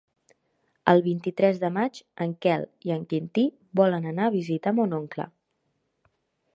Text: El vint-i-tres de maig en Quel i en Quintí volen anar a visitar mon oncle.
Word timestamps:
El 0.93 1.01
vint-i-tres 1.07 1.59
de 1.63 1.69
maig 1.75 1.99
en 2.25 2.33
Quel 2.45 2.65
i 2.89 2.95
en 2.97 3.05
Quintí 3.13 3.45
volen 3.83 4.09
anar 4.15 4.27
a 4.31 4.35
visitar 4.41 4.75
mon 4.81 5.01
oncle. 5.03 5.33